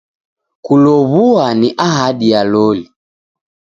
Kulow'ua 0.61 1.45
ni 1.59 1.69
ahadi 1.87 2.27
ya 2.31 2.41
loli. 2.51 2.85